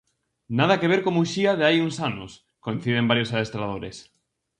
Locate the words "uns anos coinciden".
1.85-3.09